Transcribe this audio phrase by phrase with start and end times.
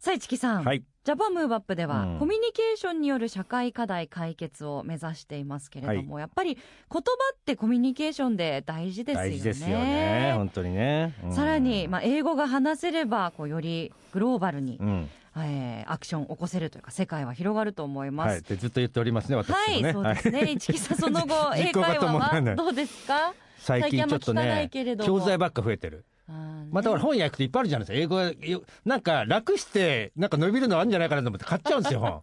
[0.00, 0.64] さあ、市木さん。
[0.64, 0.82] はい。
[1.04, 2.18] ジャパンムーブアップでは、うん。
[2.20, 7.00] コミュニケーションによる社会課題解決を目指していますけれども、やっぱり言葉
[7.34, 9.28] ってコミュニケーションで大事ですよね。
[9.30, 11.32] 大事ですよね本当にね、うん。
[11.34, 15.08] さらに、まあ、英語が話せればこうよりグローバルに、うん。
[15.36, 18.32] えーアクションを起こせるというか世界は広がると思います。
[18.32, 18.42] はい。
[18.42, 20.52] でずっと言っておりますね私はい、もねそうですね。
[20.58, 23.34] 市木さん、その後、 英会話はどうですか？
[23.58, 24.70] 最近ちょっとね
[25.04, 26.06] 教材ばっか増えてる
[26.70, 28.22] またほら本屋行くといっぱいあるじゃないですか。
[28.42, 32.00] 英語なんか楽してなんか伸びるのあるんじゃないかなと思って買っちゃうんですよ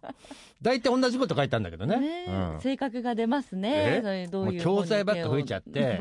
[0.62, 2.00] 大体同じこと書いてあるんだけどね。
[2.00, 2.60] ねうん。
[2.60, 4.00] 性格が出ますね。
[4.00, 4.00] え？
[4.02, 6.00] そういうもう教材ばっか増えちゃって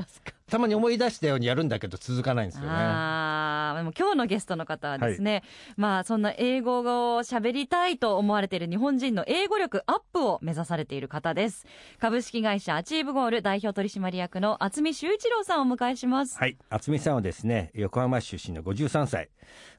[0.49, 5.43] たまに思い出したようにやるんだけど続かないんですよねああ、でも今日のゲストの方はですね、
[5.75, 6.83] まあそんな英語を
[7.19, 11.65] 喋りたいと思われている日本人の英語力アップを目指されている方です。
[11.99, 16.37] 株式会社アチーブゴール代表取締役の渥美修一郎さんをお迎えします。
[16.37, 19.29] はい渥美さんはですね横浜市出身の53歳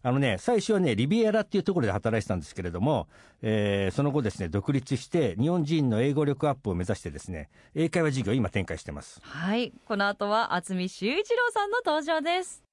[0.02, 3.08] あのね最初はねリビエラっていうところで働いてたんですけれども、
[3.42, 9.72] えーその後ですね独立して日本人の英語力アップを目指してですね英会話事業を今展開してますはい。
[9.86, 12.64] この後は渥美修一郎さんの登場です。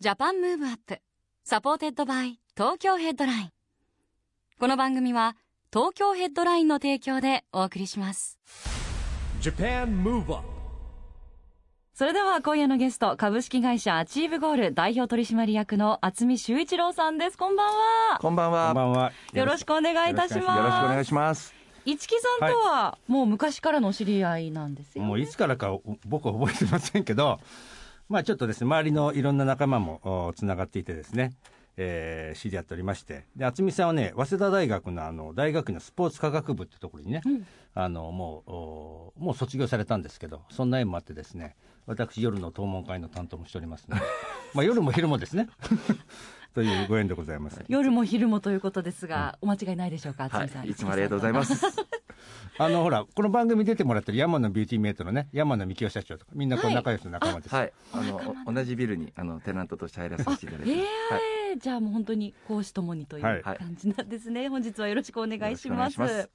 [0.00, 3.50] Japan Move Up。supported by Tokyo Headline。
[4.58, 5.36] この番組は
[5.70, 8.38] 東京ヘッドラインの提供でお送りします。
[9.42, 10.44] Japan Move Up
[11.92, 17.36] それでは今夜のゲスト、株式会社アチーブゴール代表取締役の渥美修一郎さんです。
[17.36, 18.18] こんばんは。
[18.18, 18.66] こんばんは。
[18.68, 20.58] こんばんはよろしくお願いいたします。
[20.58, 21.57] よろしくお願いします。
[21.92, 25.08] 市木さんとは、もう昔からのお知り合いなんですよ、ね。
[25.08, 25.76] もういつからか
[26.06, 27.40] 僕は覚えてませんけど、
[28.08, 31.32] まあちょっとですね、周りのいろんな仲間もつながっていてですね、
[31.78, 37.46] えー知り合っておりまして、で、渥美さんはね、早稲田大学のあの、大学院のスポーツ科学部ってところにね、うん。
[37.74, 44.02] あの、もう、おもう卒業されたんですけど、そんな縁もあってですね、私夜の討問会の担当もしておりますので、
[44.54, 45.48] まあ夜も昼もですね、
[46.54, 47.62] というご縁でございます。
[47.68, 50.66] 夜も昼もということですが、お間違いないでしょうか、渥は美さん。
[50.66, 51.54] い、いつもありがとうございます。
[52.60, 57.54] あの、ほら、この番組出てもらってる山野ビューティーメイトのね、山野幹夫社長とか、みんなこうはい仲良しの仲間です。
[57.54, 61.14] はい、あの、お同じビルに、あの、テナントとして入らさせていただいてえます。
[61.14, 61.22] はい。
[61.52, 64.48] えじゃあもう本当に講師ともにというはい感じなんですね。
[64.48, 65.48] 本日はよろしくお願いします。
[65.48, 66.30] よろしくお願いします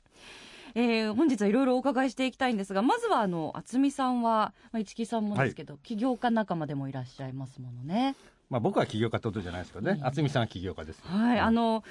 [0.75, 8.15] えー本日はいろいろお伺いしていきたいんですが、まずはあの渥美さんは、まあ、市木さんもですけど、起業家仲間でもいらっしゃいますものね。
[8.53, 10.05] まあ僕は起業家ってことじゃないですけどね、うん。
[10.05, 11.01] 渥美さんは起業家です。
[11.03, 11.83] はい、あの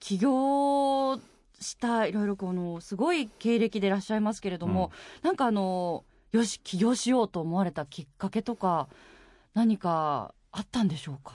[0.00, 1.20] 起業
[1.60, 4.90] したいろいろこのすごい経歴でいらっしゃいますけれども、
[5.22, 6.02] なんかあの
[6.32, 8.88] よし起業しようと思われたきっかけとか
[9.54, 11.34] 何かあったんでしょうか？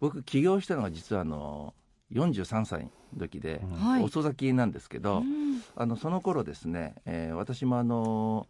[0.00, 1.74] 僕、起業したのが実は、あの、
[2.12, 3.72] 43歳の時で、うん。
[3.72, 4.02] はい。
[4.02, 5.62] 遅咲きなんですけど、うん。
[5.76, 8.46] あの、その頃ですね、えー私もあの、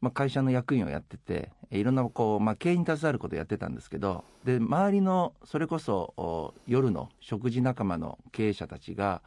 [0.00, 9.22] まあ、会社の役員をやってて、いろんなこう、まあ、経営に携わることをやってたんですけど、で、周りの、それこそ、お夜の食事仲間の経営者たちが、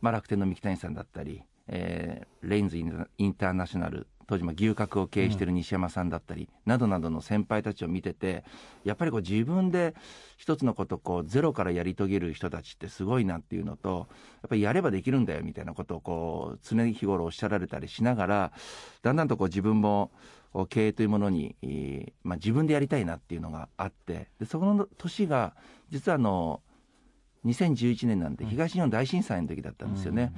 [0.00, 8.44] まあ、楽天の三木谷さんだったり、えーレインズインターナショナル、当時も牛角を経営している西山さんだったり、などなどの先輩たちを見てて、
[8.84, 9.92] やっぱりこう自分で
[10.36, 14.06] 一つのことをこうゼロからやり遂げる人たちってすごいなっていうのと、
[14.42, 18.52] やっぱりやればできるんだよみたいなことをこう常日頃おっしゃられたりしながら、
[19.02, 20.12] だんだんとこう自分も
[20.68, 25.56] 経営というものに、えーまあ、自分でやりたいなっていうのがあって、でその年が
[25.90, 26.60] 実はあの、
[27.46, 30.32] 2011年なんで東日本大震災の時だったんですよね。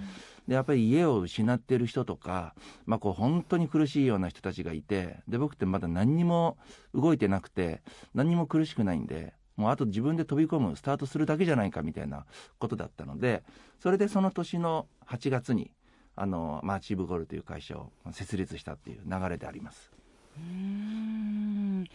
[0.46, 2.54] で、やっぱり家を失っている人とか、
[2.86, 6.58] まあこう本当に苦しいような人たちがいて、で、僕ってまだ何にも
[6.94, 7.82] 動いてなくて、
[8.14, 12.24] 何にも苦しくないんで、もうあと自分で飛び込む、スタートするだけじゃないかみたいな
[12.58, 13.42] ことだったので、
[13.80, 15.70] それでその年の8月に、
[16.16, 19.92] あの、まあ、チーブゴールという会社を設立したっていう流れであります。
[20.36, 21.86] うーん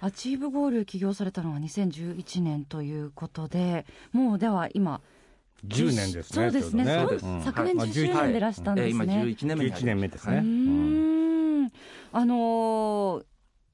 [0.00, 5.00] アチーブゴール起業されたのは2011年ということでもうでは今
[5.66, 6.44] 10年ですね。
[6.44, 6.84] そうですね。
[6.84, 7.42] ちょうどそううん。
[7.42, 10.36] 昨年まあ10周年でいらしたんえー今ですね、11年目に11年目ですね。
[10.36, 11.72] うん。
[12.12, 13.24] あのー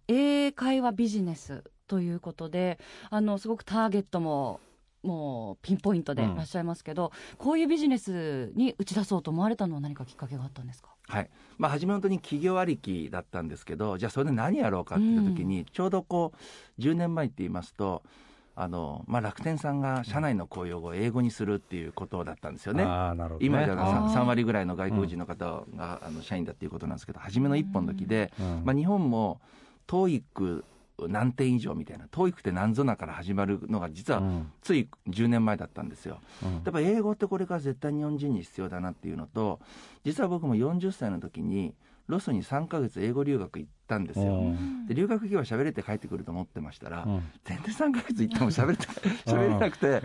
[0.09, 2.79] 英会話ビジネスということで
[3.09, 4.61] あのすごくターゲットも
[5.03, 10.91] もうピンポイントでいらっしゃいますけど、こういうビジネスに打ち出そうと思われたのは何かきっかけがあったんですか？
[11.09, 11.31] はい。
[11.59, 16.33] まあ、初め本当に企業ありきだったんですけど、じゃあそれで何やろうかって言った時に、ちょうどこ
[16.79, 18.03] う、10年前って言いますと、
[18.55, 22.83] あのまあ、楽天さんが社内の公用語を英語にするっていうことだったんですよね。
[22.85, 23.47] あーなるほどね。
[23.47, 24.15] 今じゃあー。
[24.15, 28.63] 3, 割ぐらいの外国人の方が、あの社員だっていうことなんですけど初めの一本の時で、うん。
[28.65, 29.41] まあ、日本も
[29.89, 30.65] TOEIC
[31.09, 34.53] 何点以上みたいな TOEIC って何ぞなから始まるのが実はうん。
[34.63, 36.21] つい10年前だったんですよ。
[36.45, 36.53] うん。
[36.55, 39.61] やっぱ英語ってこれから絶対日本人に必要だなっていうのと
[40.05, 41.75] 実は僕も40歳の時に
[42.09, 44.35] ロスに3ヶ月英語留学行ったんですよ。
[44.35, 44.87] うん。
[44.87, 47.23] で留学費は喋れて帰ってくると思ってましたら、うん。
[47.45, 48.87] 全然3ヶ月行っても喋れて
[49.25, 50.01] 喋れなくて、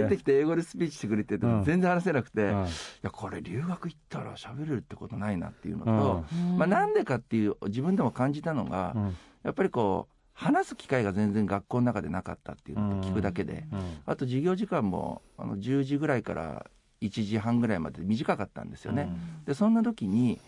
[0.00, 2.66] 帰ってきて英語でスピーチしてくれってて全然話せなくて、いうん。
[3.02, 6.58] やこれ留学行ったら喋れるってことないなっていうのと、うん。
[6.58, 9.16] まあ、なんでかっていう自分でも感じたのが、うん。
[9.42, 16.66] やっぱりこう話す機会が全然学校の中でなかったっていうのと聞くだけで、うんあと授業時間もあの10時ぐらいから
[17.02, 19.08] 1時半ぐらいまで短かったんですよね。
[19.46, 20.40] でそんな時に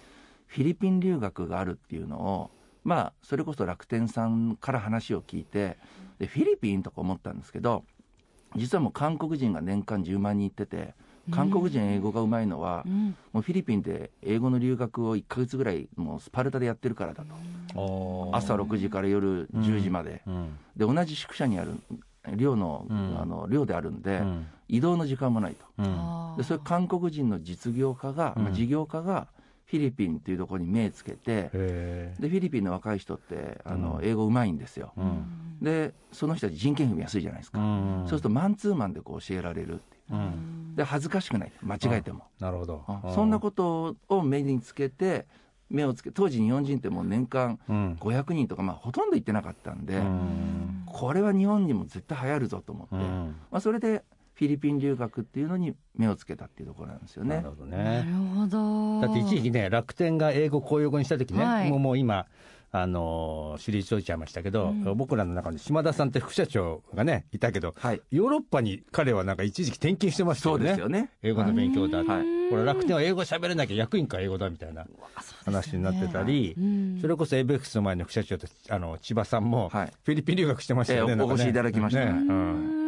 [0.47, 2.51] フィリピン留学があるっていうのを
[2.85, 5.77] まあそれこそ楽天さんから話を聞いて
[6.21, 7.85] でフィリピンとか思ったんですけど
[8.55, 10.95] 実はもう韓国人が年間10万人行ってて
[11.31, 13.17] 韓国人英語がうまいのは、うん。
[13.33, 17.35] もうフィリピンで英語の留学を1か月ぐらいもうスパルタでやってるからだと
[18.33, 20.59] 朝6時から夜10時まで、うん。
[20.77, 21.73] で同じ宿舎にある
[22.37, 23.19] 寮の,、うん。
[23.21, 24.47] あの寮であるんで、うん。
[24.69, 26.37] 移動の時間もないと。
[26.37, 29.29] でそれ韓国人の実業家が、事業家が
[29.67, 34.05] フィリピンっていうところに目つけて、へでフィリピンの若い人ってあの、うん。
[34.05, 34.93] 英語うまいんですよ。
[34.97, 35.59] ー、うん。
[35.63, 38.01] でその人たち人件費も安いじゃないですか、うん。
[38.01, 40.15] そうするとマンツーマンでこう教えられるっていう。
[40.15, 40.75] うん。
[40.77, 41.53] で恥ずかしくない。
[41.63, 42.85] 間違えても、なるほど。
[42.87, 45.27] あそんなことを目につけて
[45.71, 47.97] 目をつけ当時日本人ってもう年間うん。
[48.01, 50.83] 500人とか、まあ、ほとんど行ってなかったんで、うん。
[50.87, 53.37] これは日本にも絶対流行るぞと思って、うん。
[53.51, 54.03] まあ、それで
[54.35, 57.37] フィリピン留学っていうのに目をつけたっていうところなんですよね。
[57.37, 57.51] なる。
[57.51, 59.01] ほどなねるほど。
[59.07, 61.71] だって一時期ね楽天が英語公用語にした時ね、はい。
[61.71, 62.27] もうもう今
[62.73, 64.97] あのー、退いちゃいましたけど、うん。
[64.97, 68.03] 僕らの中に島田さんって副社長がねいたけどはい。
[68.11, 70.65] ヨーロッパに彼はなんか一時期転勤してましたそよね。
[70.65, 71.11] うですよね。
[71.23, 72.07] 英語の勉強だ、はい。
[72.51, 74.87] これ楽天は英語喋れなきゃ役員か英語だみたいな
[75.45, 76.99] 話になってたり、うん。
[77.01, 79.93] それこそ ABEX の前の副社長とあの千葉さんもはい。
[80.05, 82.11] フィリピン留学してましたよね、なんかねええお越しいただきましたね。
[82.11, 82.81] うん。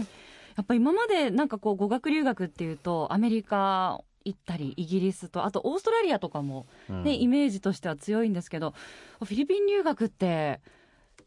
[0.00, 8.74] やっぱ今までなんかこう語学留学っていうとアメリカ行ったりイギリスとあとオーストラリアとかも、ねイメージとしては強いんですけど
[9.20, 10.60] フィリピン留学って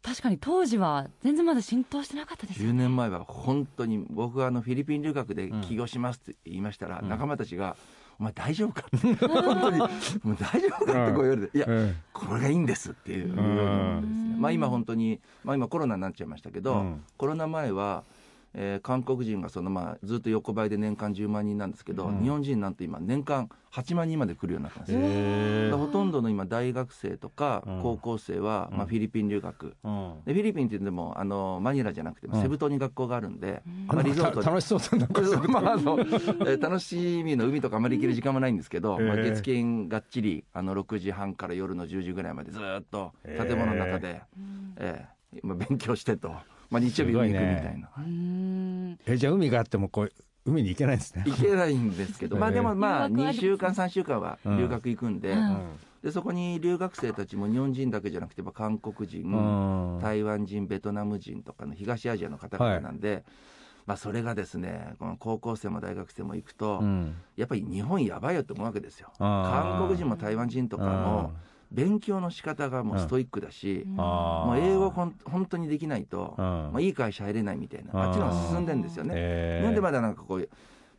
[0.01, 2.79] 確かに当時は全然まだ浸透してなかったですよ10ね。
[2.83, 7.09] 年前は本当に僕があのフィリピン留学で起業しますって言いましたら、うん。
[7.09, 7.77] 仲間たちが
[8.19, 9.89] 「お前大丈夫か?」って 本当に「もう
[10.37, 11.95] 大丈夫か?」ってこう言われて「いやうん。
[12.11, 13.41] これがいいんです」っていうね、
[14.37, 17.03] まあ、今本当に、まあ、今コロナになっちゃいましたけど、うん。
[17.17, 18.03] コロナ前は、
[18.55, 22.21] えー韓国人がその、まあ、ずっと横ばいで年間10万人なんですけど、うん。
[22.21, 25.77] 日本人なんて今年間8万人まで来るようになったんですよ。
[25.77, 27.81] ほとんどの今大学生とかうん。
[27.81, 30.13] 高校生は、まあ、うんフィリピン留学、うん。
[30.25, 32.41] でフィリピンって言ってもあのマニラじゃなくてうん。
[32.41, 35.07] セブ島に学校があるんで、あまあ、リゾート楽しそうだな
[35.49, 44.21] まああのえー楽しみの海とかあまり行ける時間もないんですけど、まあ、月金がっちりあの6時半から夜の10時ぐらいまでずっと建物の中で、
[44.77, 46.31] えーまあ、勉強してと、
[46.73, 47.89] まあ、日曜日海行くみたいな。
[47.95, 50.11] うんえじゃあ海があってもこう
[50.45, 51.23] 海に行けないんですね。
[51.27, 55.79] 行けないんですけど、 まあでもまあ留学は2週間3週間は留学行くんで,、うん。
[56.01, 59.99] でそこに留学生たちも日本人だけじゃなくてまあ韓国人、うん。
[60.01, 63.23] 台湾人ベトナム人とかの東アジアの方々なんで、
[63.85, 67.13] まあそれがですねこの高校生も大学生も行くと、うん。
[67.35, 69.11] やっぱり日本やばいよって思うわけですよ。
[69.19, 71.33] 韓国人も台湾人とかも
[71.73, 76.45] 勉強の仕方がもうストイックだし、もう英語ほん本当にできないと、うん。
[76.45, 77.91] まあ、いい会社入れないみたいな。
[78.03, 80.49] あっちの方が進んでんですよね、なんでまだなんかこう、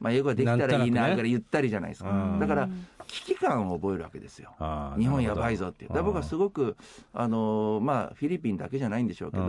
[0.00, 2.38] まあ、英語ができたらいいなぐらい言ったりじゃないですか、うん。
[2.40, 2.68] だから
[3.06, 4.50] 危機感を覚えるわけですよ。
[4.98, 5.88] 日本やばいぞっていう。
[5.90, 6.76] だから僕はすごごく、
[7.12, 9.48] あのーまあ、フィリピンだけじゃないんでしょうけど、うん。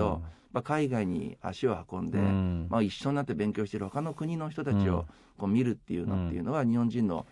[0.53, 2.67] まあ、海外に足を運んで、うん。
[2.69, 4.95] まあ、一緒になって勉強している他の国の人たちうん。
[4.95, 5.05] を
[5.37, 7.25] こう見るっていうのっていうのは、日本人の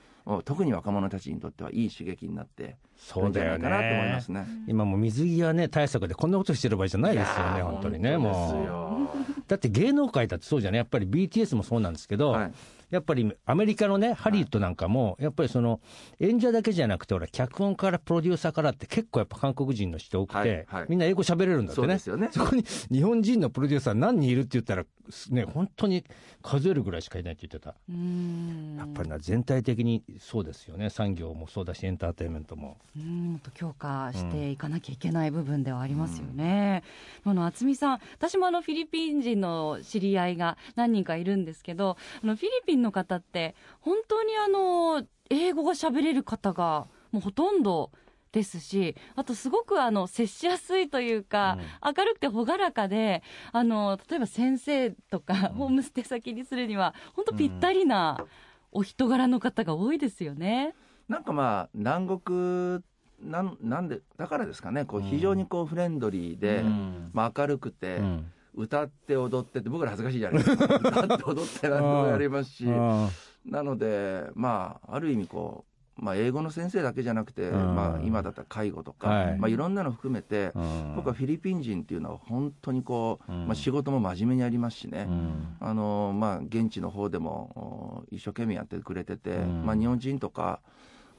[0.45, 4.21] 特に若者たちにとってはいい刺激になってそうだよるんじゃないかなと思いまね。
[4.21, 4.45] すね。
[4.67, 8.29] 今もう水際ね対策でこんなことしてる場合じゃないですよね本当にねも
[8.65, 9.09] よ。
[9.15, 10.79] うだって芸能界だってそうじゃない？
[10.79, 12.51] やっぱり BTS もそうなんですけど、はい
[12.93, 15.81] やっぱりアメリカのね、ハリウッドなんかも、やっぱりその
[16.19, 21.97] 演者だけじゃなくて、ほら、脚本からプロデューサーからって結構やっぱ韓国人の人多くて、はいはいみんな英語喋れるんだってね。
[21.97, 24.85] そねそこに日本人のプロデューサー何人いるって言ったら、
[25.29, 26.03] ね、本当に
[26.41, 27.75] 数えるぐらいしかいないって言ってた。
[27.89, 30.89] うんやっぱりな、全体的にそうですよね。
[30.89, 32.77] 産業もそうだし、エンターテインメントも。
[32.95, 36.83] うんもっと強化していかなきゃいけない部分ではありますよね。
[37.23, 47.91] あの渥美さん、私もあのフィリピン人の知り合いが何人かいるんですけど、あのフィリピンの方って本当にあの英語が喋れる方がもうほとんど
[48.31, 53.21] ですし、あとすごくあの接しやすいというか、明るくて朗らかで、
[53.51, 58.25] あの例えば先生とか、ホームステイ先にするには、本当ぴったりな
[58.71, 60.73] お人柄の方が多いですよね。
[61.07, 62.83] なんかまあ南国
[63.21, 64.85] なんなんでだからですかね。
[64.85, 67.11] こう非常にこうフレンドリーで、うん。
[67.13, 70.75] まあ、明るくて、うん歌って踊ってって僕ら恥ずかしいじゃないですか。
[70.75, 72.65] 歌って踊って何でもやりますし。
[72.69, 73.09] あ
[73.45, 77.75] なのでまあある意味こう、まあ、英語の先生だけじゃなくて、うん。
[77.75, 79.35] まあ、今だったら介護とか、はい。
[79.35, 80.93] いまあ、いろんなの含めて、うん。
[80.95, 83.45] 僕はフィリピン人っていうのは本当にこう、うん。
[83.47, 85.55] まあ、仕事も真面目にやりますしね、うん。
[85.59, 89.65] あのまあ、現地の方でもお一生懸命やってくれてて、うん。
[89.65, 90.61] まあ、日本人とか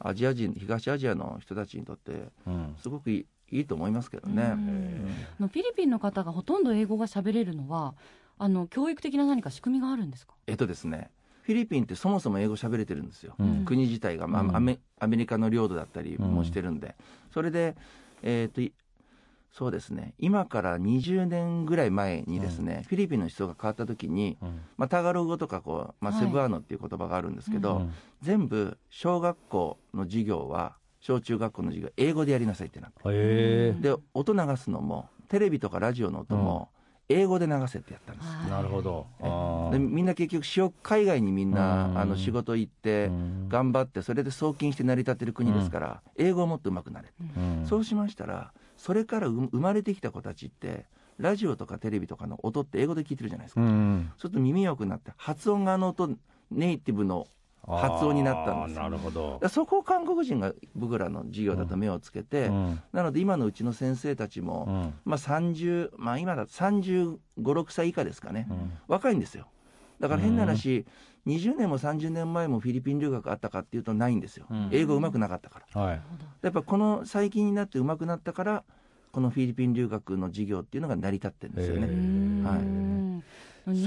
[0.01, 2.75] アジア人東アジアの人たちにとってうん。
[2.79, 3.11] すごく
[3.51, 4.57] いいいいと思いますけどね。
[5.39, 7.95] のフィリピンの方がほとんど英語が喋れるのは、
[8.39, 10.35] あの教育的な何か仕組みがあるんですか？
[10.47, 11.11] えっとですね
[11.43, 13.65] フィリピンってそもそも英語喋れてるんですよ、うん。
[13.65, 14.57] 国自体が、まあうん。
[14.57, 16.97] アメアメリカの領土だったりもしてるんで、
[17.33, 17.77] それで、
[18.23, 18.73] えっとい
[19.53, 20.15] そうですね。
[20.19, 24.61] 今から20年ぐらい前にですね、フィリピンの思想が変わった時に、うん。
[24.77, 26.25] まあ、タガログ語とかこう、まあ、はい。
[26.25, 27.93] セブアーノっていう言葉があるんですけど、うん。
[28.21, 33.73] 全部小学校の授業は小中学校の授業英語でやりなさいってなって。
[33.75, 36.71] で音流すのもテレビとかラジオの音も
[37.11, 38.51] 英語で流せってやったんです、はい。
[38.51, 39.07] なるほど。
[39.21, 41.99] あでみんな結局海外にみんな、うん。
[41.99, 43.49] あの仕事行って、うん。
[43.51, 47.67] 頑張ってそれで送金して成り立ってる国ですから、英語をもっと上手くなれ、うん。
[47.69, 50.87] そうしましたらそれからう生まれてきた子たちって
[51.19, 54.11] ラジオとかテレビとかの音って英語で聞いてるじゃないですか、うん。
[54.17, 56.17] そうすると耳よくなって発音があの音
[56.51, 57.27] ネイティブの
[57.67, 58.79] 発音になったんです。
[58.79, 59.41] なるほど。
[59.49, 62.83] そこを韓国人が僕らの授業だと目をつけて、うん。
[62.93, 64.95] なので今のうちの先生たちも、うん。
[65.05, 68.73] まあ30、まあ今だと35、6歳以下ですかね、うん。
[68.89, 69.47] 若いんですよ。
[70.01, 70.85] だから変な話、
[71.27, 74.47] 20年も30年前もフィリピン留学あったかっていうとないんですよ。
[74.51, 74.69] うん。
[74.73, 75.81] 英語うまくなかったから。
[75.81, 76.01] はい。
[76.43, 78.65] やっぱこの最近になってうまくなったから、
[79.13, 81.87] このフィリピン留学の授業っていうのが成り立ってるんですよへね。
[81.87, 83.23] うん。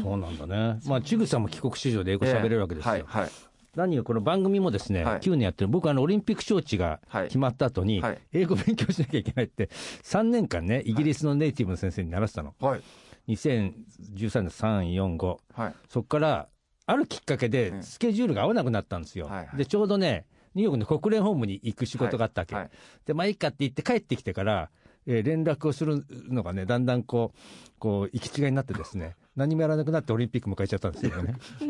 [0.01, 0.79] そうなんだね。
[0.85, 2.91] まあちぐさも帰国子女で英語喋れるわけですよ。
[2.91, 3.29] はい、はい。
[3.77, 5.19] 何よこの番組もですね、はい。
[5.19, 5.67] 9年やってる。
[5.67, 7.27] 僕あのオリンピック招致がはい。
[7.27, 8.19] 決まった後に、はい。
[8.33, 9.69] 英語勉強しなきゃいけないって
[10.03, 12.81] 3年間ねイギリスのネイティブの先生に習ってたの、はい。
[13.27, 15.73] 2013年345はい。
[15.89, 16.47] そこから
[16.87, 17.83] あるきっかけでうん。
[17.83, 19.57] スケジュールが合わなくなったんですよ、はいはい。
[19.57, 22.55] でちょうどねニューヨークの国連本部に行く仕事があったわけ、
[23.05, 24.71] でまあいいかって言って帰ってきてから、
[25.05, 31.35] えー連絡をするのがねだんだんこうこう行き違いになってですね 何もやらなくなってオリンピック迎えちゃったんですよね。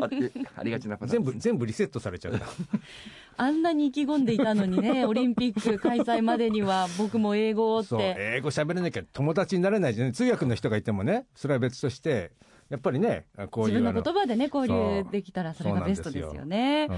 [0.56, 2.46] ありがちな全部全部リセットされちゃった。
[3.36, 8.16] あんなに意気込んでいたのにね、 オリンピック開催までには、僕も英語をっそうて。
[8.18, 12.32] 英語喋れなきゃ友達になれないじゃん通訳の人がいてもねそれは別として
[12.70, 16.44] やっぱりねこういう自分の言葉でね、交流できたらそれがベストですよ。
[16.44, 16.88] ね。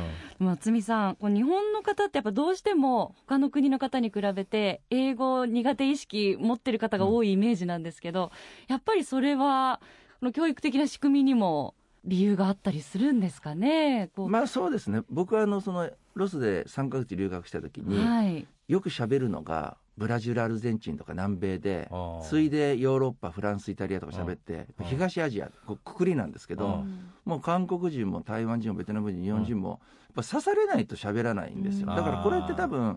[0.41, 0.47] うん。
[0.47, 8.31] 松見さん、こう日本の方ってやっぱどうしても他の国の方に比べて英語苦手意識持ってる方が多いイメージなんですけど、
[8.69, 9.87] やっぱりそれはこ
[10.23, 11.75] の教育的な仕組みにも
[12.05, 14.11] 理由があったりするんですかね？
[14.17, 15.03] まあそうですね。
[15.11, 18.47] 僕はあの、その、ロスで3ヶ月留学した時に、はい。
[18.69, 21.91] よく喋るのがブラジルアルゼンチンとか南米で
[22.23, 24.87] 次いでヨーロッパフランスイタリアとか喋ってうん。
[24.87, 27.11] 東アジアくくりなんですけうどん。
[27.27, 29.79] もう韓国人も台湾人もベトナム人日本人もやっ
[30.15, 31.89] ぱ刺されないと喋らないんですよ。
[31.91, 31.97] うん。
[31.97, 32.97] だからこれって多分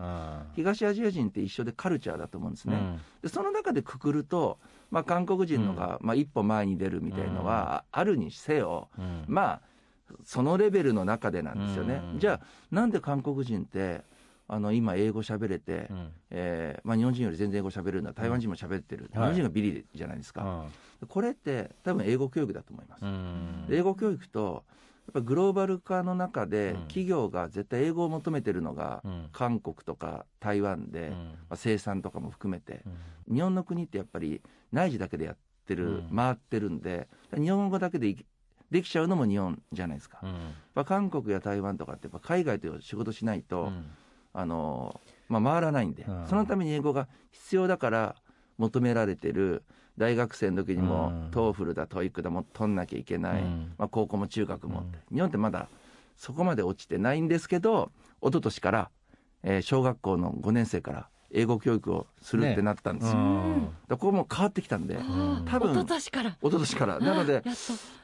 [0.54, 2.74] 東アジア人って一緒でカルチャーだと思うんですね。
[2.74, 3.00] うん。
[3.20, 4.58] でその中でくくると
[4.90, 9.24] まあ韓国人のがまあ一歩前に出るみたいのはあるにせようん。
[9.28, 9.60] まあ
[10.24, 12.00] そのレベルの中でなんですよね。
[12.14, 12.18] うん。
[12.18, 14.04] じゃあなんで韓国人って
[14.46, 16.12] あの今英語喋れてうん。
[16.30, 18.12] えーまあ、日本人より全然英語喋るんだ。
[18.12, 20.64] 台湾人も喋ってる、日本人がビリじゃないですか、
[21.08, 23.66] これって多分英語教育だと思います、うん。
[23.70, 24.64] 英語教育と
[25.06, 26.80] やっぱグローバル化の中でうん。
[26.88, 29.28] 企業が絶対英語を求めてるのがうん。
[29.32, 31.14] 韓国とか台湾で、うん。
[31.14, 32.82] まあ、生産とかも含めて。
[33.28, 33.34] うん。
[33.36, 35.36] 日本の国ってやっぱり内需だけでやっ
[35.66, 36.16] てる、うん。
[36.16, 38.26] 回ってるんで日本語だけでい
[38.70, 40.30] できちゃうのも日本じゃないですか、うん。
[40.74, 43.86] まあ、韓国や台湾とかってやっぱ海外と仕事しないと、うん
[44.34, 46.26] あのまあ、回らないんで、うん。
[46.26, 48.16] そのために英語が必要だから
[48.58, 49.62] 求められてる
[49.96, 51.30] 大学生の時にも、うん。
[51.30, 53.72] TOEFL だ TOEIC だも取んなきゃいけない、うん。
[53.78, 54.80] まあ、高校も中学も。
[54.80, 55.68] って、日本ってまだ
[56.16, 58.90] そこまで落ちてないんですけど一昨年から、
[59.42, 63.62] えー小学校の5年生から英語教育をするってなったんですよ、うん。
[63.64, 64.96] だからここも変わってきたんで、
[65.46, 66.30] 多分一昨年から。
[66.30, 66.98] 一昨年から。
[67.00, 67.42] なので。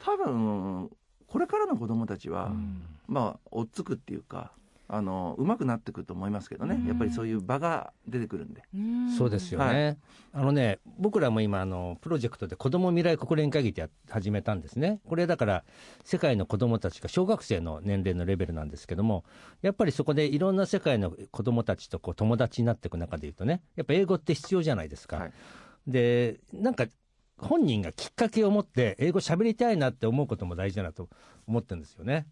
[0.04, 0.90] 多分
[1.26, 2.82] これからの子供たちは、うん。
[3.06, 4.52] まあ追っつくっていうか
[4.92, 6.86] あの上手くなってくると思いますけどね、うん。
[6.88, 8.64] やっぱりそういう場が出てくるんで。
[8.74, 9.10] うん。
[9.12, 9.98] そうですよね、
[10.32, 15.64] あのね、僕らも今あの、プロジェクトで子ども未来国連会議ってや始めたんですね、これだから、
[16.04, 19.24] 世界の子どもたちが小学生の年齢のレベルなんですけども、
[19.62, 25.18] やっぱりそこでいろんな世界の子どもたちとこう友達になっていく中でいうとね、やっぱ英語って必要じゃないですか。
[25.18, 25.32] はい。
[25.86, 26.86] でなんか
[27.38, 31.08] 本人がきっかけを持って、英語喋りたいなって思うことも大事だなと
[31.46, 32.26] 思ってるんですよね。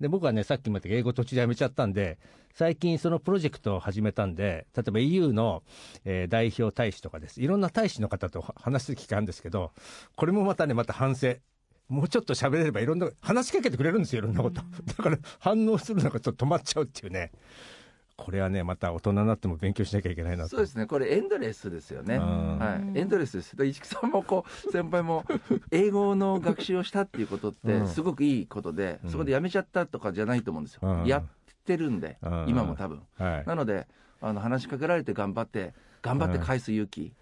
[0.00, 2.18] で僕はね、さっきも言ったけど英語途中でやめちゃったんで、
[2.54, 5.62] 最近、そのプロジェクトを始めたんで、例えば EU の、
[6.04, 9.72] えー代表大使とかです、いろんな大使の方と話す機会あるんですけど、
[10.16, 11.36] これもまたね、また反省。
[11.88, 14.62] もうちょっと喋れればいろんな、話しかけてくれるんですよ、いろんなこと。
[14.86, 17.32] だから反応するのがちょっと止まっちゃうっていうね。
[18.20, 20.50] これはね、また大人になっても勉強しなきゃいけないなと。
[20.50, 22.58] そうですね、これ、エンドレスですよね、うん。
[22.58, 25.24] はい、エンドレスです、で市木さんもこう先輩も
[25.70, 27.88] 英語の学習をしたっていうことっうて、ん。
[27.88, 29.10] すごくいいことで、うん。
[29.10, 31.06] そこでやめちゃったとかじゃないと思うんですよ、うん。
[31.06, 31.24] やっ
[31.64, 32.44] てるんで、うん。
[32.46, 33.00] 今も多分。
[33.16, 33.46] はい。
[33.46, 33.88] なので、
[34.20, 35.72] あの話しかけられて頑張って、
[36.02, 37.14] 頑張って返す勇気、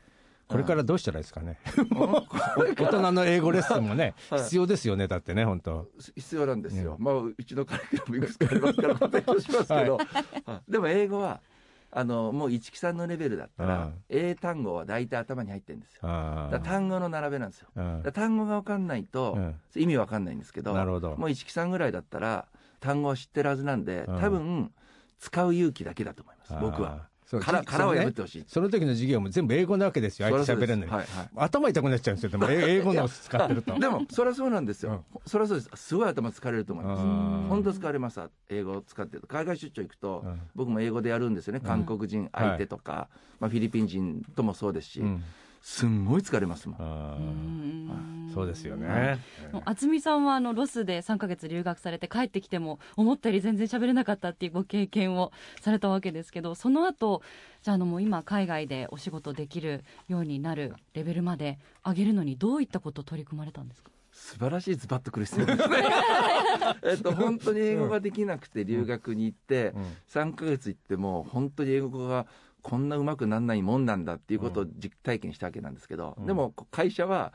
[0.49, 1.59] これからどうしたらいいですかね。
[1.77, 1.87] うん。
[2.75, 4.41] 大人の英語レッスンもね、はい。
[4.41, 5.89] 必要ですよね、だってね、本当。
[6.17, 9.99] 必要なんですよ、うまあ、うちのカリキュラムいくつかありますから、勉強しますけど、
[10.47, 10.73] はい。
[10.73, 11.41] でも英語は、
[11.91, 13.95] あのもう市木さんのレベルだったら、うん。
[14.09, 16.03] 英単語は大体頭に入ってるんですよ。
[16.63, 17.69] 単語の並べなんですよ。
[18.13, 19.55] 単語が分かんないと、うん。
[19.75, 22.47] 意味分かんないんですけどもう市木さんぐらいだったら
[22.81, 24.21] 単語は知ってるはずなんで、うん。
[24.21, 24.73] 多分
[25.19, 27.09] 使う勇気だけだと思います僕は。
[27.31, 28.45] 殻殻を破ってほしい。
[28.47, 30.91] その時の授業も全部英語なわけですよ、相手喋れるのに。
[30.91, 31.29] はいはい。
[31.37, 32.51] 頭痛くなっちゃうんですよ、でも。
[32.51, 33.79] 英 英語のを使ってると。
[33.79, 35.71] でもそりゃそうなんですよ、そりゃそうです。
[35.75, 37.03] すごい頭疲れると思います。
[37.03, 37.47] うん。
[37.49, 38.21] 本当疲れます。
[38.49, 39.27] 英語を使ってると。
[39.27, 40.41] 海外出張行くと、うん。
[40.55, 41.61] 僕も英語でやるんですよね。
[41.61, 43.09] 韓国人相手とか、
[43.41, 45.23] まあ、フィリピン人ともそうですし、うん
[45.61, 48.31] すんごい疲れますもん。
[48.33, 49.19] そうですよね。
[49.65, 57.23] 渥美さんはあのロスで3ヶ月留学されて帰ってきても思ったより全然喋れなかったっていうご経験をされたわけですけどその後
[57.63, 63.91] じゃああのもう今海外でお仕事できるようになるレベルまで上げるのにどういったことを取り組まれたんですか？
[64.13, 65.69] 素晴らしいズバッとくる質問です。
[65.69, 65.77] ね
[66.85, 69.83] えっと本当に英語ができなくて留学に行って、うん。
[70.09, 72.27] 3ヶ月行っても本当に英語が
[72.63, 76.27] こんなうまくならないもんなんだっていうことを実体験したわけなんですけど、うん。
[76.27, 77.33] でも会社は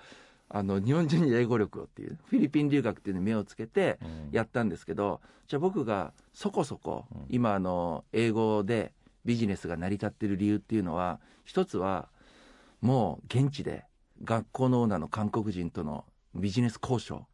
[0.50, 4.30] あの日本人に英語力をっていうフィリピン留学っていうのに目をつけてうん。
[4.32, 7.26] やったんですけどじゃあ僕がそこそこうん。
[7.30, 8.94] 今あの英語で
[9.26, 12.10] ビジネスが成り立ってる理由っていうのは一つは
[12.82, 13.86] もう現地で
[14.24, 16.06] 学校のオーナーの韓国人との
[16.36, 17.26] ビジネス交渉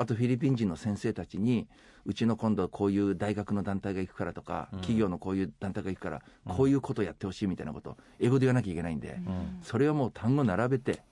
[0.00, 1.66] あとフィリピン人の先生たちに
[2.06, 4.78] うちの今度こういう大学の団体が行くからとか、うん。
[4.78, 9.58] 企業のこういう団体が行くからうんこういうことをやってほしいみたいなことを英語で言わなきゃいけないんで、うん。
[9.60, 11.02] それをもう単語並べて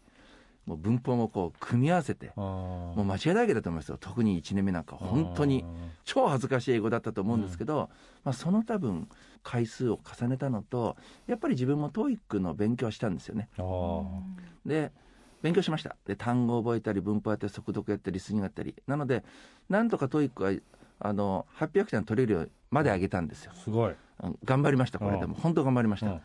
[0.66, 3.98] もう文法もこう組み合わせてももう間違いだらけだと思いますよ。
[4.00, 5.64] 特に1年目なんか本当に
[6.04, 7.90] 超恥ずかしい英語だったと思うんですけど、
[8.24, 9.08] まあ、その多分
[9.42, 10.96] 回数を重ねたのと
[11.26, 13.14] やっぱり自分も TOEIC の勉強はしたん。
[13.14, 13.48] ですよね
[14.64, 14.92] で
[15.46, 15.94] 勉強しました。
[16.04, 18.74] で単語を覚えたり文法やったり速読やったりリスニングやったり。
[18.88, 19.22] なので
[19.68, 20.60] なんとか TOEIC は
[20.98, 23.52] あの800点取れるようまで上げたんですよ。
[23.54, 23.94] すごい。
[24.44, 25.34] 頑張りましたこれでも。
[25.34, 26.20] 本当頑張りました、うん。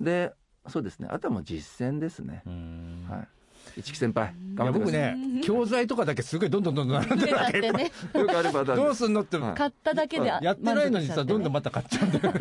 [0.00, 0.32] で
[0.68, 1.08] そうですね。
[1.10, 3.06] あとはもう実践ですね、うん。
[3.08, 3.28] はい。
[3.76, 5.18] 一木先輩いや僕頑張ってください。
[5.18, 7.60] ね、教材とかだけすごいどんどんどんどん並んでるだわけ。
[7.60, 9.54] ね よくあるパターンどうすんのって、はい。
[9.54, 12.34] 買っただけでやってないのにさ、どんどんまたた買っちゃうんだよ。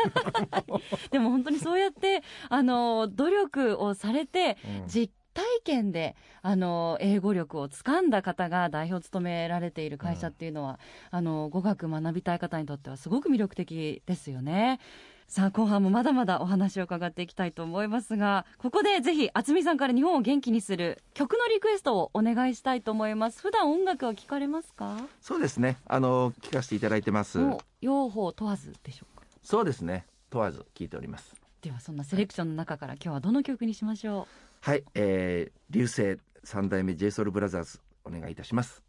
[1.11, 4.87] でも本当にそうやってあの努力をされてうん。
[4.87, 10.79] 実体験であの英語力をつかんだ方が代表を務められている会社っていうのは、
[11.11, 14.79] あの語学学びたい方にとってはすごく魅力的ですよね。
[15.27, 23.39] さあ後半もまだまだお話を伺っていきたいと思いますがここでぜひ渥美さんから日本を元気にする曲のリクエストをお願いしたいと思います。
[23.39, 24.97] 普段音楽は聞かれますか？
[25.21, 25.77] そうですね。
[25.85, 27.39] あの聞かせていただいてます。
[27.79, 29.25] 用法問わずでしょうか？
[29.43, 30.07] そうですね。
[30.31, 31.35] 問わず聞いております。
[31.61, 34.27] ではそんなセレクションの中から今日はどの曲にしましょ
[34.61, 38.83] はい、えー、流星三代目 j ソ o t h e r s お願いいたします。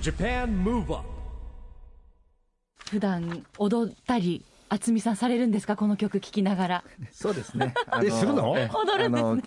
[0.00, 5.76] Japan Move Up う普段踊ったり渥美さんされるんですか？
[5.76, 6.84] この曲聴きながら。
[7.12, 7.72] そうですね。
[8.04, 8.54] えするの？
[8.58, 9.30] え踊るんですね。
[9.30, 9.42] あの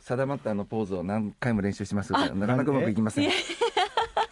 [0.00, 3.30] 定まったあのポーズを何回も練習しますがなかなかうまくいきません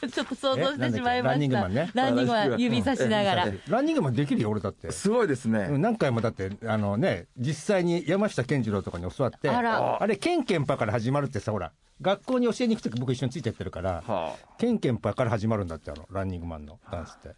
[0.12, 1.90] ちょっと想像してしまいまえなんだっけランニンしたグマンね。
[1.94, 3.44] ランニングマン指さしながら。
[3.46, 4.90] うんランニングマンできるよ、俺だって。
[4.92, 17.36] すごいですね、うん何回もだって、あのね、実際に山下健二郎とかに教わって、あれ、ケンケンパから始まるってさ、ほら、学校に教えに行くとき僕一緒についてってるから、はあ、ケンケンパから始まるんだって、あの、ランニングマンのダンスって。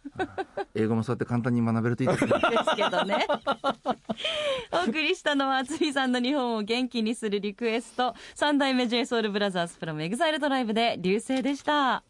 [0.75, 2.31] 英語もそうやって簡単に学べるといいですね。
[2.49, 3.27] ですけどね。
[4.71, 8.15] お送りしたのは渥美さんの日本を元気にするリクエスト。
[8.35, 10.39] 三代目 j s o u l b r o t h e r s from EXILE
[10.39, 12.03] ドライブで流星でした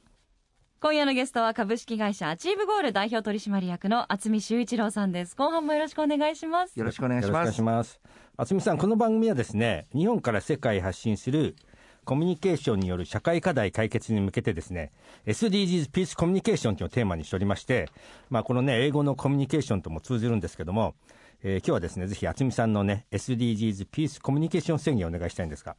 [0.84, 5.34] 今夜のゲストは株式会社アチーブゴール代表取締役の渥美修一郎さんです。
[5.34, 6.78] 後半もよろしくお願いします。
[6.78, 8.02] よろしくお願いします。
[8.36, 11.56] 渥美さんこの番組はですね日本から世界へ発信する
[12.04, 14.92] コミュニケーションによる社会課題解決に向けてですね
[15.26, 17.88] SDGs ピースコミュニケーションというのをテーマにしておりまして、
[18.30, 20.96] まあ、このね英語のコミュニケーションとも通じるんですけども、
[21.44, 25.78] えー今日はですねぜひ渥美さんのね SDGs ピースコミュニケーション宣言をお願いしたいんですが。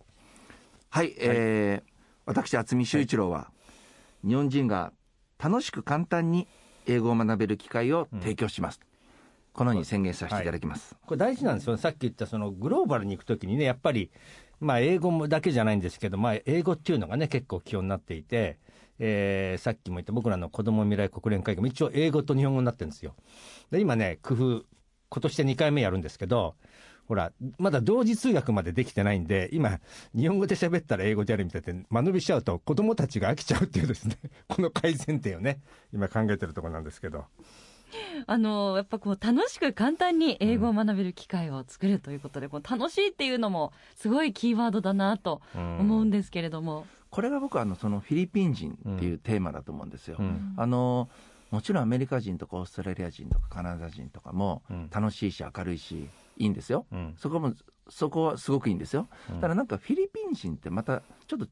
[0.89, 1.95] はい、えー
[2.27, 3.51] 私渥美修一郎は、
[4.27, 4.93] 日本人が
[5.39, 6.49] 楽しく簡単に
[6.87, 8.81] 英語を学べる機会を提供します、
[9.53, 11.75] このように宣言させていただきます、これ大事なんですよ。
[11.75, 14.11] ね、さっき言ったそのグローバルに行くときにね、やっぱり、
[14.61, 18.59] まあ、英語だけじゃないんですけど、まあ、英語っていうのがね、結構基本になっていて、
[18.99, 23.15] えーさっきも言った僕らの子ども未来国連会議も一応、英語と日本語になってるんですよ。
[23.71, 24.65] で今ね、工夫、
[25.11, 26.55] 今年で2回目やるんですけど、
[27.07, 29.81] ほら、まだ同時通訳までできてないんで、今、
[30.15, 34.17] 日本語で喋ったら英語でやるみたいで、間延びしちゃうと、子供たちが飽きちゃうっていうですね、
[34.49, 35.61] この改善点をね、
[35.93, 37.27] 今考えてるところなんですけど。
[38.27, 50.55] あのやっぱこう楽しく簡単に英語を学べる機会を作るということで、こう楽しいっていうのもすごいキーワードだなと思うんですけれども、これが僕はあのそのフィリピン人っていうテーマだと思うんですよ、うん。
[50.57, 51.09] あの
[51.53, 54.91] もちろんアメリカ人とかオーストラリア人とかカナダ人とかもうん。
[54.91, 57.15] 楽しいし明るいしいいんですよ、うん。
[57.17, 57.55] そこも
[57.89, 59.41] そこはすごくいいんですよ、うん。
[59.41, 61.47] ただなんかフィリピン人ってまたちょっと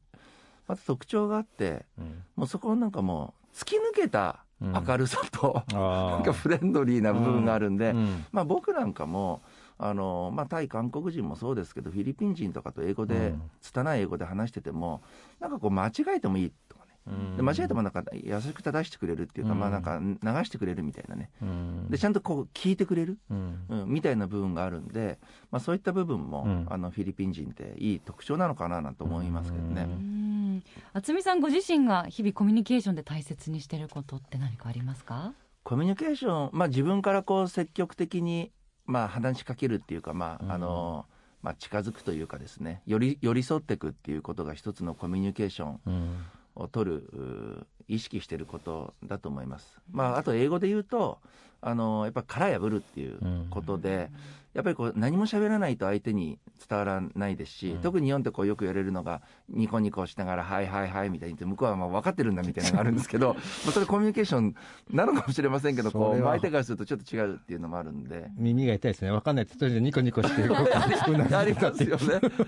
[0.67, 2.23] また特徴があってうん。
[2.35, 8.25] もうそこをなんかもう突き抜けた明るさと、なんかフレンドリーな部分があるんで、うん。
[8.31, 9.41] まあ、僕なんかも
[9.77, 13.41] あの、まあ、対韓国人もそうですけどフィリピン人とかと英語で、うん。
[13.61, 15.01] 拙い英語で話してても
[15.39, 16.72] なんかこう間違えてもいいと
[17.05, 19.59] 間違えてもなんか優しく正してくれるっていうか、うん。
[19.59, 21.29] まあ、なんか流してくれるみたいなね。
[21.41, 21.87] うん。
[21.89, 23.59] でちゃんとこう聞いてくれる、うん。
[23.69, 25.19] うん、みたいな部分があるんで、
[25.51, 26.65] まあ、そういった部分も、うん。
[26.69, 29.83] あのフィリピン人っていい特徴なのかななんて思いますけどね。
[29.83, 30.63] ううん。
[30.93, 35.33] 渥美さんご自身が日々コミュニケーションで大切にしてることって何かありますか？
[35.63, 38.51] コミュニケーション、まあ、自分からこう積極的に、
[38.85, 40.51] まあ、話しかけるっていうか、まうん。
[40.51, 41.05] ああの
[41.41, 42.81] まあ、近づくというかですね。
[42.85, 45.79] より寄り添っていくっていうことが一つのコミュニケーション。
[45.85, 46.17] うん
[46.55, 49.79] を取る意識していることだと思います。
[49.91, 51.19] まあ、あと英語で言うと
[51.63, 54.11] あのやっぱ殻破るっていうことで、
[54.53, 56.37] やっぱりこう何も喋らないと相手に
[56.69, 63.33] 伝わらないですし、うん特に日本ってこうよく言われるのがニコニコしながら「はいはいはい」みたいに言って向こうはまあ分かってるんだみたいなのがあるんですけど
[63.65, 64.55] まあそれコミュニケーション
[64.91, 68.29] なのかもしれませんけどこそう相手からするとちょっと違うっていうのもあるんで。
[68.37, 69.11] 耳が痛いですね。
[69.11, 72.05] わかんないって、とりあえずニコニコして、ありますよね。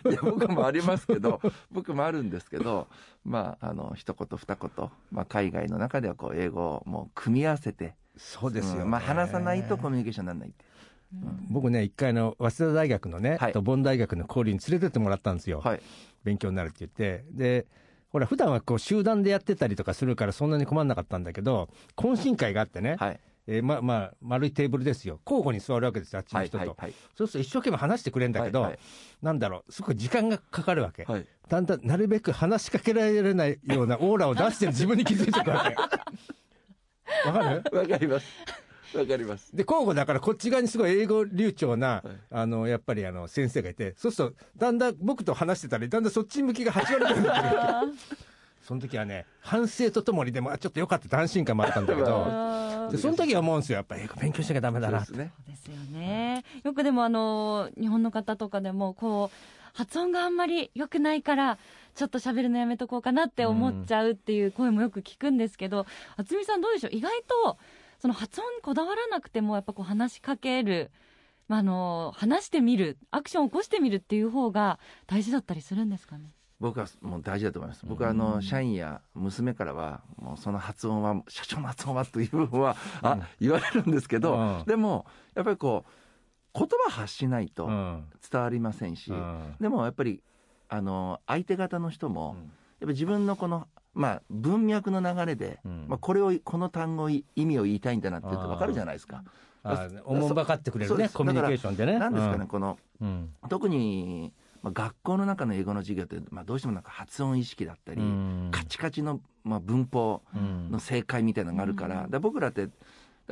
[0.10, 2.88] いや、僕もありますけど、 僕もあるんですけど、
[3.24, 10.66] まあ、あの、一言二言、まあ、海外の中ではこう、英語をもう組み合わせて、そうですよ、まあ、話さないとコミュニケーションにならないって。
[11.50, 15.62] 僕ね、一回の早稲田大学のね、はいとボン大学の交流に連れてってもらったんですよ。
[15.64, 15.82] はい。
[16.24, 17.26] 勉強になるって言って。
[17.32, 17.68] で、
[18.10, 23.20] ほら、普段はこう集団でやってたりとかするからそんなに困んなかったんだけど、懇親会があってね、はい。
[23.48, 25.20] えーま、まあ、丸いテーブルですよ。
[25.26, 26.48] 交互に座るわけですよ、あっちのはい。
[26.48, 26.64] 人と。
[26.66, 26.76] はい。
[26.78, 26.94] はい。
[27.16, 28.80] そうすると一生懸命話してくれるんだけど、はい
[29.22, 31.04] なんだろう、すごく時間がかかるわけ。
[31.04, 31.26] はい。
[31.48, 35.76] だんだんなるべく話しかけられないようなオーラを出してる自分に気づいてくわけ。
[37.26, 37.40] わか
[37.72, 37.78] る？
[37.78, 38.26] わかります。
[38.96, 39.56] わかります。
[39.56, 47.98] で、交互だからこっち側にすごい英語流暢な、はいあの、やっぱりあの、先生がいて、そうすると、だんだん僕と話してたら、だんだんそっち向きが8割くらいになってくる
[48.62, 53.78] その時はね、反省とともにでも、あちょっとよかったって安心感もあったんだけど、でその時は思うんですよ。
[53.78, 55.26] やっぱ英語勉強しなきゃダメだなそうです。
[55.26, 55.34] ね。
[55.38, 56.44] そうですよね。
[56.64, 59.38] よくでもあの日本の方とかでもこう
[59.74, 61.58] 発音があんまり良くないから
[61.96, 65.86] ちょっと喋るのやめとこうかなって思っちゃうっていう声もよく聞くんですけど、
[66.18, 66.96] 渥美さんどうでしょう？
[66.96, 67.12] 意外
[67.44, 67.58] と
[68.00, 70.92] その発音にこだわらなくてもやっぱこう話しかける。
[71.48, 76.32] まあ、あの話してみるアクションを起こしてみるっていう方が大事だったりするんですかね？
[76.60, 77.86] 僕はもう大事だと思います。
[77.86, 85.06] 僕はあの、社員や娘からは、もうその発音は、社長の発音はという部分は、あ、言われるんですけど、うんでも、
[85.36, 85.86] やっぱりこ
[86.56, 90.24] う、言葉発しないとうん伝わりませんし、うんでもやっぱり、
[90.70, 92.44] あの、相手方の人も、うん。
[92.44, 92.52] やっ
[92.82, 95.86] ぱ自分のこの、まあ、文脈の流れで、うん。
[95.88, 99.24] まあ、これを、この単語、意味を言いたいんだなっていうと分かるじゃないですか。
[99.64, 101.98] あおもんばかってくれるね、コミュニケーションでね。
[101.98, 103.34] なんですかね、この、うん。
[103.50, 108.50] 特に、まあ、学校の中の英語の授業って、まあ、どうしてもなんか発音意識だったり、うん。
[108.52, 110.72] カチカチの、まあ、文法うん。
[110.72, 112.70] の正解みたいなのがあるから,、だ僕らって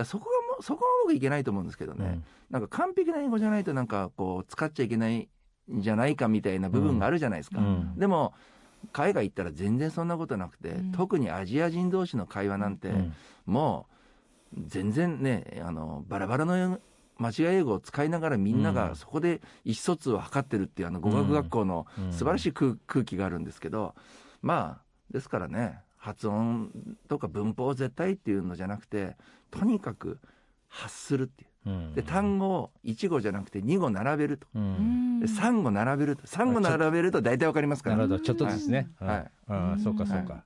[0.05, 2.23] そこがもうそこが僕いけないと思うんですけどね、うん。
[2.49, 5.27] なんか完璧な英語じゃないとなんかこう使っちゃいけないん
[5.69, 7.95] じゃないかみたいな部分があるじゃないですか、うん。
[7.97, 8.34] でも
[8.91, 10.91] 海外行ったら全然そんなことなくて、うん。
[10.91, 13.13] 特にアジア人同士の会話なんて、うん。
[13.45, 13.88] も
[14.56, 16.80] う全然ねあのバラバラの
[17.17, 18.76] 間違い英語を使いながらみんなうん。
[18.76, 22.12] がそこで意思疎通を図ってるっていうあの語学学校のうん。
[22.12, 23.95] 素晴らしい空空気があるんですけど
[24.41, 26.69] まあですからね発音
[27.08, 29.15] とか文法絶対っていうのじゃなくて
[29.52, 30.19] とにかく
[30.67, 31.47] 発するっていう。
[31.47, 31.52] うん
[31.95, 34.47] で単語を1語じゃなくて2語並べると。
[34.56, 35.17] ううん。
[35.17, 36.23] んで3語並べると。
[36.28, 37.97] 3語並べると大体わかりますから。
[37.97, 38.19] なるほど。
[38.19, 38.89] ちょっとずつね。
[38.99, 39.32] はい。
[39.49, 39.56] うん。
[39.56, 40.43] ああそうかそうはか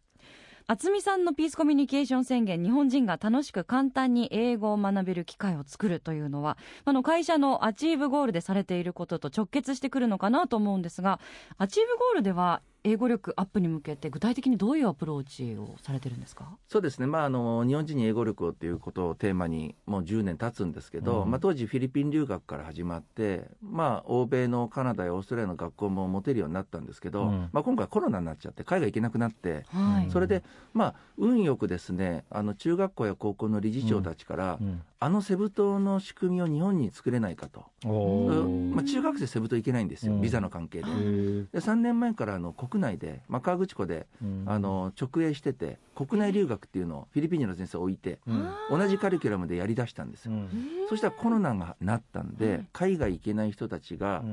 [0.70, 11.22] 渥美さんのピースコミュニケーション宣言日本人が楽しく簡単に英語を学べる機会を作るというのはあの会社のアチーブゴールでされていることと直結してくるのかなと思うんですが
[11.58, 16.58] アチーブゴールでは英語力アップに向けて具体的にどういうアプローチをされてるんですか？
[16.70, 21.32] そうですね、まあ、あの日本人に英語力をということをテーマにもう10年経つんですけど、うん。
[21.32, 27.50] まあ、当時フィリピン留学から始まって、まあ、欧米のカナダやオーストラリアの学校も持てるようになったんですけど、うん。
[27.52, 34.82] まあ、今回コロナになっちゃって海外行けなくなって、はい、それで、まあ、運よくですねあの中学校や高校の理事長たちから、うん。
[35.00, 40.22] あのセブ島の仕組みを日本に作れないかと、まあ、中学生セブ島行けないんですよ、うん。
[40.22, 40.86] ビザの関係で。
[40.86, 44.44] で3年前からあの国内で、まあ、河口湖でうん。
[44.48, 48.50] あの直営してて国内留学っていうのをフィリピン人の先生を置いてうん。
[48.70, 50.50] 同じカリキュラムでやりだしたんですよ、うん。
[50.90, 54.24] そしたらコロナがなったんで海外行けない人たちが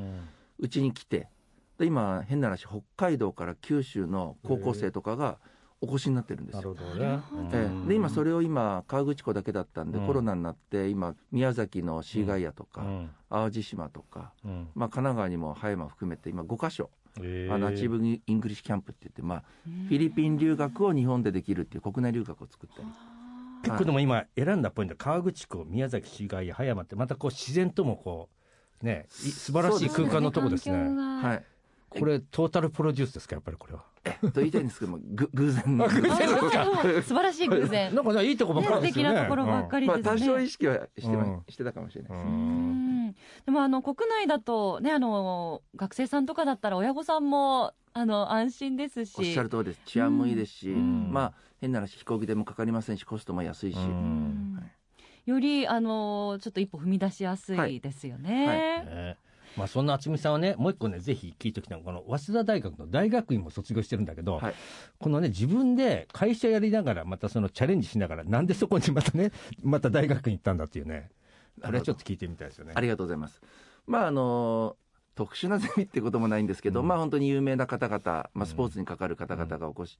[0.59, 1.29] うちに来て
[1.79, 5.39] で今変な話北海道から九州の高校生とかが
[5.81, 6.75] お越しになってるんですよ。
[6.75, 7.21] ね。
[7.53, 7.89] ええ。
[7.89, 10.07] で今それを今河口湖だけだったんで、うん。
[10.07, 13.11] コロナになって今宮崎のシーガイアとか、うん。
[13.29, 14.69] 淡路島とか、うん。
[14.75, 19.43] まあ、神奈川にも葉山含めて今5箇所あの Achieve English Camp って言って、まあ、
[19.89, 22.89] フィリピン留学を日本でできるっていう国内留学を作ったり
[23.63, 28.29] 結構でも今選んだポイント川口湖宮崎市街葉山ってまたこう自然ともこ
[28.83, 30.77] うねい素晴らしい空間のとこですね。
[30.77, 31.45] 環境がはい。
[31.89, 35.63] これトータルプロデュースですかやっぱりこれはと言いたいんですけどもぐ偶然。
[35.83, 36.63] あ偶然ですか？
[36.63, 37.95] あそう素晴らしい偶然。
[37.95, 39.15] なんかねいいとこばっかりね素敵ですよね。
[39.15, 41.43] なところばっかりまあですね、多少意識はして,、まうん。
[41.49, 42.29] してたかもしれないです、うん。
[42.29, 42.33] う
[43.09, 43.15] ん。
[43.47, 49.15] でもあの国内だとねあの学生さんとかだったら親御さんもあの安心ですし。
[49.19, 49.81] おっしゃる通りです。
[49.87, 51.11] 治安もいいですし、うん。
[51.13, 53.79] まあ変な話飛行機でもかかりませんしコストも安いし、
[55.27, 58.47] よりあのちょっと一歩踏み出しやすいですよね。
[58.47, 58.59] はい。
[58.59, 59.17] ね
[59.57, 64.55] まあ、そんな渥美さんはね、もう一個ね、ぜひ聞いておきたいのは、この早稲田大学の大学院も卒業してるんだけど、はい。
[64.99, 71.11] このね、自分で会社やりながら、またそのチャレンジしながら、なんでそこにまたね、 また大学院行ったんだっていうね、
[71.63, 72.73] これはちょっと聞いてみたいですよね。
[72.75, 73.41] ありがとうございます。
[73.87, 74.77] まああの
[75.15, 76.89] 特殊なゼミってこともないんですけど、うん。
[76.89, 79.99] まあ本当に有名な方々、まあ、スポーツにかかる方々がお越し、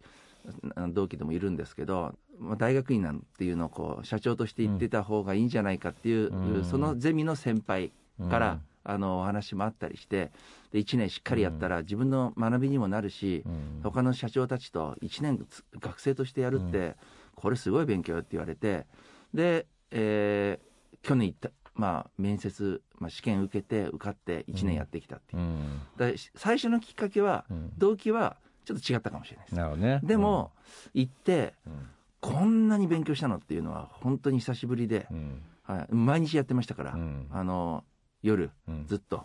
[0.75, 6.65] あの同期でもいるんですけど、まあ、大学院なんていうのをこう社長として言ってた方がいいんじゃないかっていう、うん。
[6.65, 7.93] そのゼミの先輩
[8.29, 10.31] から、うんあのお話もあったりして
[10.73, 13.81] で1年しっかりやったら自分の学びにもなるし、うん。
[13.83, 16.97] 他の社長たちと1年つ学生としてやるって、
[17.35, 18.87] これすごい勉強よって言われて
[19.33, 25.83] で、えー去年行った、まあ、面接、まあ、試験受けて受かって1年やってきたっていう、うん。
[25.99, 27.73] で最初のきっかけは、うん。
[27.77, 29.77] 動機はちょっと違ったかもしれないです。
[29.77, 30.01] ね。
[30.03, 30.53] でも、
[30.95, 31.73] 行ってうん、
[32.21, 35.43] こんなに勉強したのっていうのは本当に久しぶりでう、ん。
[35.65, 37.27] はい、毎日やってましたから、うん。
[37.31, 37.85] あの
[38.25, 38.87] 夜うん。
[38.87, 39.25] ずっと。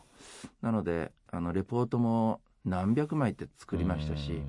[0.61, 4.41] なのであのレポートも何百枚って作りましたし、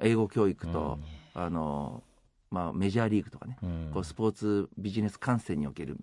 [0.00, 0.98] 英語教育と、
[1.34, 2.02] あの
[2.50, 3.90] まあ、メジャーリーグとかね、うん。
[3.92, 5.96] こうスポーツビジネス観戦における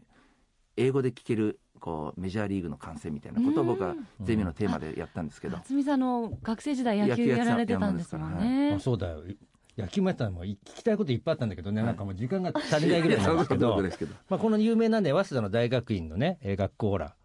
[0.76, 8.80] 英語で聞けるこうメジャーリーグの観戦みたいなことを僕はゼミのテーマでやったんですけど、渥美さんの学生時代野球やられてたんですもんあね。
[8.80, 9.22] そうだよ。
[9.78, 13.38] 野球もやったのも聞きたいこといっぱいあったんだけどね、なんかもう時間が足りないぐらいなん
[13.84, 14.14] ですけど。
[14.30, 17.16] まあ、この有名なね、早稲田の大学院のね、えー学校ほら、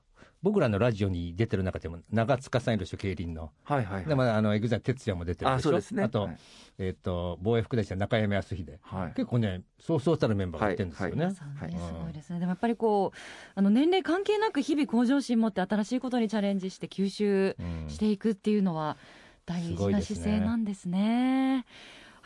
[0.42, 3.51] 僕らのラジオに出てる中でも、長塚さんいるでしょ、競輪の。
[3.64, 5.55] はいはいで、まあ、あの、 EXILE TETSUYA も出てるでしょ。
[5.57, 6.38] あそうですねあと、はい
[6.79, 8.79] えっ、と、防衛副大臣の中山康秀。
[8.81, 11.24] はい結構ね、そうそうたるメンバーがいてるんですよね。
[11.24, 12.38] はいさんねはいすごいですね。
[12.38, 13.18] でもやっぱりこう、
[13.55, 18.96] あの年齢関係なく日々向上心持って新しいことにチャレンジして吸収うんしていくっていうのは
[19.44, 21.66] 大す事なごいですね姿勢なんですね。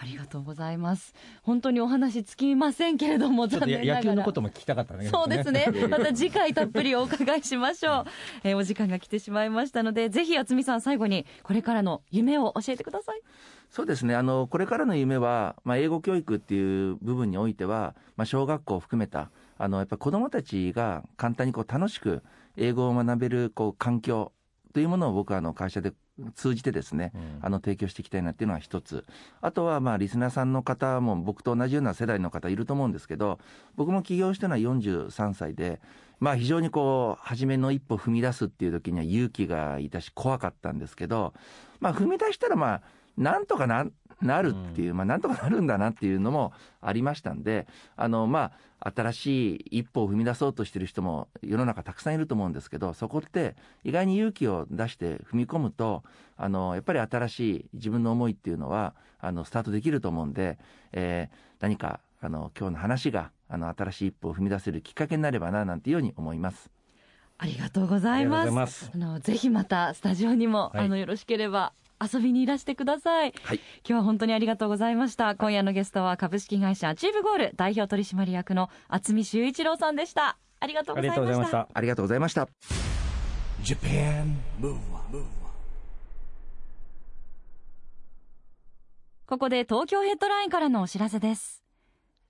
[0.02, 1.14] ありがとうございます。
[1.44, 4.04] 本当にお話尽きませんけれども、ちょっとや残念ながら。
[4.04, 5.66] 野球のことも聞きたかったんだけどそうですね。
[5.88, 8.04] また次回たっぷりお伺いしましょう。
[8.42, 13.20] えーお時間が来てしまいましたので、ぜひ渥美さん最後にこれからの夢を教えてください。
[13.70, 22.22] そうですねあのこれからの夢は、まあ、英語教育っていう部分においては、まあ、小学校を含めたあのやっぱ子どもたちが簡単にこう楽しく
[22.58, 24.32] 英語を学べるこう環境
[24.74, 25.94] というものを僕はあの会社で
[26.34, 27.38] 通じてですね、うん。
[27.42, 29.04] あの提供していきたいなっていうのは一つ。
[29.40, 33.38] あとはまあリスナーさんの方も僕と同じような世代の方いると思うんですけど
[33.76, 35.80] 僕も起業したのは43歳で
[36.20, 41.34] まあ非常にこう初めの一歩踏み出すっていう時には勇気がいたし怖かったんですけど
[41.80, 42.82] まあ踏み出したらまあ
[43.16, 43.86] なんとかな
[44.22, 56.02] なるっていう、まあ、なんとかなるんだなっていうのもありましたんで、あの、まあ、新しい一歩を踏み出そうとしてる人も世の中たくさんいると思うんですけど、そこって意外に勇気を出して踏み込むと、
[56.36, 60.58] あの、やっぱり新しい自分の思いっていうのは、あの、スタートできると思うんで、
[60.92, 66.70] えー、何か、あの、今日の話が、あの、新しい一歩を踏み出せるきっかけになればな、なんていうように思います。
[67.38, 68.90] ありがとうございます。
[68.94, 75.36] あのぜひまたスタジオにも、はい、あのよろしければ遊びにいらしてください、はい、今日は本当にありがとうございました。
[75.36, 80.38] 今夜のゲストは株式会社アチーブゴール代表取締役の渥美修一郎さんでした。
[80.58, 81.68] ありがとうございました。
[81.72, 82.48] ありがとうございました。
[89.26, 91.62] ここで東京ヘッドラインからのお知らせです。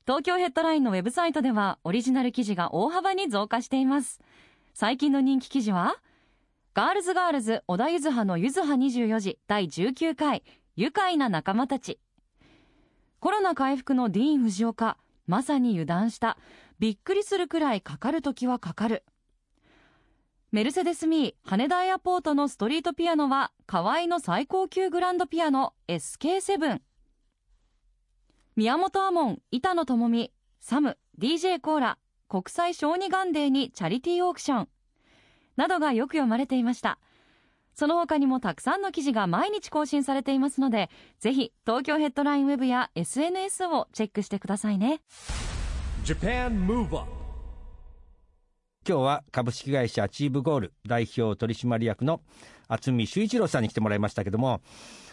[0.07, 4.21] 東京ヘッドラインのウェブサイトではオリジナル記事が大幅に増加しています。
[4.75, 5.97] 最近の人気記事は
[6.75, 10.43] ガールズガールズ小田ゆずはのゆずは24時第19回
[10.75, 12.01] 愉快な仲間たち。
[13.21, 16.39] コロナ回復のディーン・フジオカまさに油断した。
[16.79, 19.05] びっくりするくらいかかるときはかかる。
[20.51, 26.81] メルセデス・ミー羽田エアポートのストリートピアノは河合の最高級グランドピアノ SK7
[28.57, 34.69] 宮本亞門板野友美サム DJ コーラ国際小児ガンデーにチャリティーオークション。
[35.63, 36.99] などがよく読まれていました。
[37.73, 45.01] その他にもたくさんの記事が毎日更新されていますのでぜひ東京ヘッドラインウェブや SNS をチェックしてくださいね。
[48.87, 52.21] 今日は株式会社チーブゴール代表取締役の
[52.69, 54.61] 渥美修一郎さんに来てもらいましたけども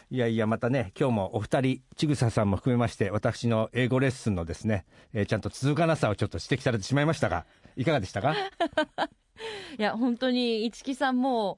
[0.09, 7.45] いやいやまたね今日もお二人ちぐささんも含めまして私の英語レッスンのですね、えー、ちゃんと続かなさをちょっと指摘されてしまいましたが
[7.77, 8.33] いかがでしたか？
[9.77, 11.57] いや本当に市木さんも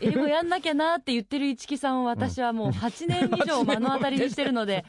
[0.00, 4.86] 英語やんなきゃなって言ってる市木さんを私はもう8年以上目の当たりにしてるので、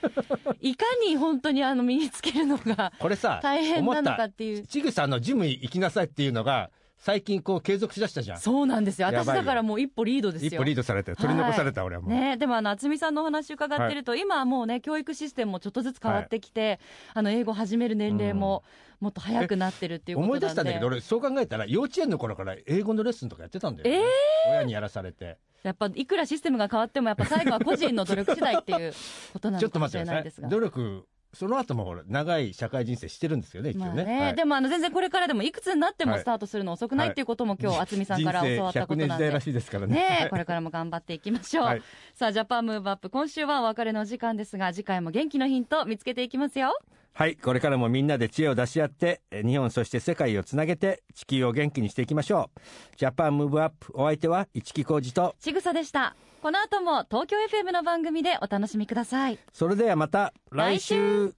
[0.61, 2.93] いかに本当にあの身につけるのが
[3.41, 4.65] 大変なのかっていう。
[4.65, 6.69] ちぐさのジム行きなさいっていうのが
[7.03, 8.37] 最近こう継続しだしたじゃん。
[8.39, 9.07] そうなんですよ。
[9.07, 10.51] 私だからもう一歩リードですよ。
[10.51, 16.79] 一歩リードされて取り残された、はい、俺はもう、ね、でもあの渥美さんのお話伺ってると、はい、今はもうね教育システムもちょっとずつ変わってきて、はい、
[17.15, 18.63] あの英語始める年齢も
[19.01, 23.97] もっと早くなってるっていうこと思い出したんだけど俺そう考えたら幼稚園の頃から英語のレッスンとかやってたんだよ、ね、
[24.45, 25.39] えー、親にやらされて。
[25.63, 28.93] やっぱいくらシステムが変わってもやっぱ最後は個人の努力次第っていう
[29.33, 30.47] ことなのかもしれないですが。
[30.47, 33.85] 努力その後もほら長い社会人生してるんですよね、一応ね。
[33.85, 39.29] まあねはい、でもあの全然これからでもいくつになってもスタートするの遅くないっていうことも今日、渥美さんから教わったことなんで。
[39.31, 39.95] らしいですからね。
[39.95, 41.65] ねこれからも頑張っていきましょう。
[41.65, 41.81] はい、
[42.13, 46.79] さあ、ジャパンムーブアップ、今週はお別れの時間ですが、次回も元気のヒント見つけていきますよ。
[47.13, 52.59] はい、これからもみんなで知恵を出し合って、日本そして世界をつなげて、地球を元気にしていきましょう。
[52.97, 56.15] Japan Move Up、お相手は市木浩二と、ちぐさでした。
[56.41, 59.39] この後も東京 FM の番組でお楽しみください。
[59.53, 61.33] それではまた来週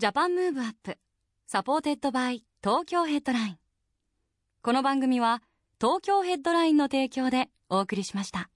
[0.00, 0.96] Japan Move Up
[1.46, 3.58] supported by Tokyo Headline
[4.62, 5.42] この番組は
[5.78, 8.48] 東京ヘッドラインの提供でお送りしました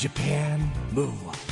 [0.00, 0.72] Japan.
[0.92, 1.49] Move